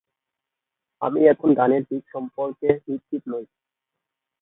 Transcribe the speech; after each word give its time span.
আমি 1.01 1.19
এখনো 1.31 1.53
গানের 1.59 1.83
দিক 1.89 2.03
সম্পর্কে 2.13 2.67
নিশ্চিত 2.87 3.23
নই। 3.27 3.45